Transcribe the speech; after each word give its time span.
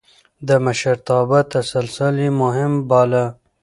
د 0.47 0.49
مشرتابه 0.65 1.39
تسلسل 1.53 2.15
يې 2.23 2.29
مهم 2.41 2.73
باله. 2.89 3.25